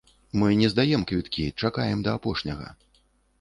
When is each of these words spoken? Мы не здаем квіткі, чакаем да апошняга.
Мы 0.43 0.47
не 0.61 0.69
здаем 0.73 1.03
квіткі, 1.11 1.45
чакаем 1.67 2.03
да 2.09 2.17
апошняга. 2.21 2.67